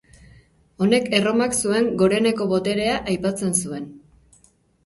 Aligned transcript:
Honek 0.85 1.05
Erromak 1.17 1.53
zuen 1.59 1.89
goreneko 2.01 2.47
boterea 2.55 2.97
aipatzen 3.15 3.55
zuen. 3.67 3.87